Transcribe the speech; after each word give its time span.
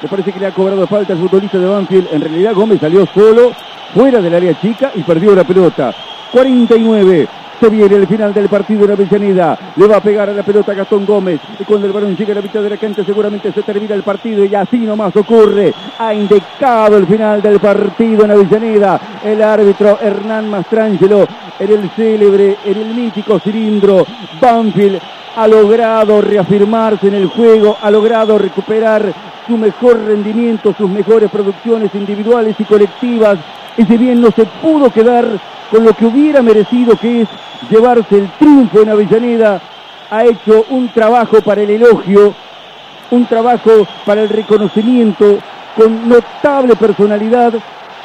Me 0.00 0.08
parece 0.08 0.32
que 0.32 0.38
le 0.38 0.46
ha 0.46 0.52
cobrado 0.52 0.86
falta 0.86 1.12
al 1.12 1.18
futbolista 1.18 1.58
de 1.58 1.66
Banfield. 1.66 2.08
En 2.12 2.20
realidad 2.20 2.54
Gómez 2.54 2.80
salió 2.80 3.04
solo, 3.06 3.52
fuera 3.92 4.20
del 4.20 4.34
área 4.34 4.58
chica 4.60 4.92
y 4.94 5.02
perdió 5.02 5.34
la 5.34 5.42
pelota. 5.42 5.92
49. 6.32 7.28
Se 7.60 7.68
viene 7.68 7.96
el 7.96 8.06
final 8.06 8.32
del 8.32 8.48
partido 8.48 8.84
en 8.84 8.92
Avellaneda. 8.92 9.58
Le 9.74 9.88
va 9.88 9.96
a 9.96 10.00
pegar 10.00 10.30
a 10.30 10.32
la 10.32 10.44
pelota 10.44 10.72
Gastón 10.74 11.04
Gómez. 11.04 11.40
Y 11.58 11.64
cuando 11.64 11.88
el 11.88 11.92
balón 11.92 12.16
llega 12.16 12.30
a 12.30 12.36
la 12.36 12.42
mitad 12.42 12.62
de 12.62 12.70
la 12.70 12.76
cancha, 12.76 13.02
seguramente 13.04 13.50
se 13.50 13.62
termina 13.64 13.96
el 13.96 14.04
partido. 14.04 14.44
Y 14.44 14.54
así 14.54 14.78
nomás 14.78 15.16
ocurre. 15.16 15.74
Ha 15.98 16.14
indicado 16.14 16.96
el 16.96 17.06
final 17.08 17.42
del 17.42 17.58
partido 17.58 18.24
en 18.24 18.30
Avellaneda. 18.30 19.00
El 19.24 19.42
árbitro 19.42 19.98
Hernán 20.00 20.48
Mastrangelo 20.48 21.26
en 21.58 21.72
el 21.72 21.90
célebre, 21.90 22.58
en 22.64 22.78
el 22.78 22.94
mítico 22.94 23.40
cilindro. 23.40 24.06
Banfield 24.40 25.00
ha 25.38 25.46
logrado 25.46 26.20
reafirmarse 26.20 27.06
en 27.06 27.14
el 27.14 27.28
juego, 27.28 27.76
ha 27.80 27.92
logrado 27.92 28.36
recuperar 28.38 29.14
su 29.46 29.56
mejor 29.56 30.04
rendimiento, 30.04 30.74
sus 30.76 30.90
mejores 30.90 31.30
producciones 31.30 31.94
individuales 31.94 32.56
y 32.58 32.64
colectivas. 32.64 33.38
Y 33.76 33.84
si 33.84 33.96
bien 33.96 34.20
no 34.20 34.32
se 34.32 34.44
pudo 34.60 34.90
quedar 34.90 35.24
con 35.70 35.84
lo 35.84 35.94
que 35.94 36.06
hubiera 36.06 36.42
merecido, 36.42 36.96
que 36.96 37.22
es 37.22 37.28
llevarse 37.70 38.18
el 38.18 38.28
triunfo 38.32 38.80
en 38.80 38.88
Avellaneda, 38.88 39.60
ha 40.10 40.24
hecho 40.24 40.66
un 40.70 40.88
trabajo 40.88 41.40
para 41.40 41.62
el 41.62 41.70
elogio, 41.70 42.34
un 43.12 43.24
trabajo 43.26 43.86
para 44.04 44.22
el 44.22 44.28
reconocimiento, 44.30 45.38
con 45.76 46.08
notable 46.08 46.74
personalidad, 46.74 47.52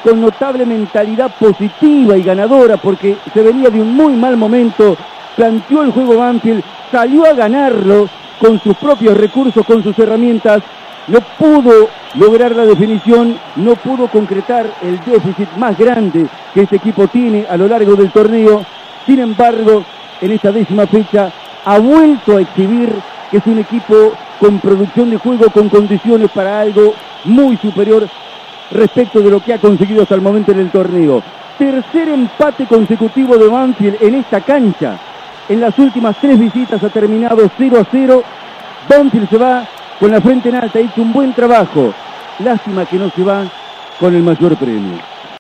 con 0.04 0.22
notable 0.22 0.68
mentalidad 0.68 1.32
positiva 1.40 2.16
y 2.16 2.22
ganadora, 2.22 2.78
porque 2.78 3.18
se 3.34 3.42
venía 3.42 3.72
de 3.72 3.82
un 3.82 3.96
muy 3.96 4.14
mal 4.14 4.38
momento, 4.38 4.96
planteó 5.36 5.84
el 5.84 5.92
juego 5.92 6.18
Banfield, 6.18 6.64
salió 6.92 7.26
a 7.26 7.34
ganarlo 7.34 8.08
con 8.40 8.60
sus 8.60 8.76
propios 8.78 9.16
recursos, 9.16 9.66
con 9.66 9.84
sus 9.84 9.98
herramientas, 10.00 10.62
no 11.08 11.20
pudo 11.38 11.90
lograr 12.16 12.56
la 12.56 12.66
definición, 12.66 13.38
no 13.58 13.76
pudo 13.76 14.08
concretar 14.08 14.66
el 14.82 15.00
déficit 15.04 15.50
más 15.58 15.78
grande 15.78 16.28
que 16.54 16.62
este 16.62 16.78
equipo 16.78 17.08
tiene 17.08 17.46
a 17.50 17.58
lo 17.58 17.68
largo 17.68 17.96
del 17.96 18.12
torneo. 18.12 18.66
Sin 19.06 19.20
embargo, 19.20 19.84
en 20.22 20.32
esta 20.32 20.52
décima 20.52 20.88
fecha 20.88 21.32
ha 21.66 21.80
vuelto 21.80 22.38
a 22.38 22.42
exhibir 22.42 22.94
que 23.30 23.38
es 23.38 23.48
un 23.48 23.60
equipo 23.60 24.14
con 24.40 24.60
producción 24.60 25.10
de 25.10 25.18
juego, 25.18 25.50
con 25.50 25.70
condiciones 25.70 26.30
para 26.32 26.62
algo 26.62 26.94
muy 27.26 27.58
superior 27.58 28.08
respecto 28.72 29.20
de 29.20 29.30
lo 29.30 29.40
que 29.40 29.54
ha 29.54 29.58
conseguido 29.58 30.04
hasta 30.04 30.16
el 30.16 30.22
momento 30.22 30.52
en 30.52 30.60
el 30.60 30.72
torneo. 30.72 31.22
Tercer 31.58 32.10
empate 32.10 32.66
consecutivo 32.66 33.38
de 33.38 33.48
Banfield 33.48 33.98
en 34.02 34.16
esta 34.16 34.42
cancha. 34.42 34.98
En 35.50 35.60
las 35.60 35.78
últimas 35.78 36.16
tres 36.22 36.40
visitas 36.40 36.82
ha 36.84 36.90
terminado 36.90 37.50
0 37.58 37.80
a 37.80 37.86
0. 37.92 38.24
Banfield 38.90 39.30
se 39.30 39.38
va 39.38 39.68
con 40.00 40.12
la 40.12 40.22
frente 40.22 40.50
en 40.50 40.56
alta, 40.56 40.80
ha 40.80 40.82
hecho 40.82 41.02
un 41.02 41.12
buen 41.12 41.34
trabajo. 41.34 41.94
Lástima 42.40 42.86
que 42.86 42.98
no 42.98 43.10
se 43.10 43.24
va 43.24 43.44
con 44.00 44.16
el 44.16 44.24
mayor 44.24 44.56
premio. 44.58 45.13